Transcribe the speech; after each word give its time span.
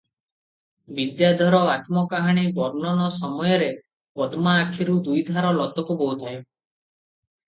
ବିଦ୍ୟାଧର 0.99 1.57
ଆତ୍ମକାହାଣୀ 1.73 2.45
ବର୍ଣ୍ଣନ 2.59 3.09
ସମୟରେ 3.17 3.67
ପଦ୍ମା 4.21 4.55
ଆଖିରୁ 4.63 4.97
ଦୁଇଧାର 5.09 5.53
ଲୋତକ 5.59 5.99
ବହୁଥାଏ। 6.01 6.41